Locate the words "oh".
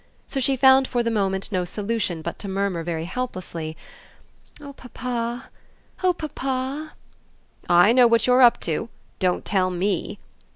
4.59-4.73, 6.03-6.13